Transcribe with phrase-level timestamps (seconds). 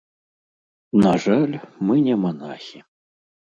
[1.03, 1.53] На жаль,
[1.91, 2.79] мы не манахі.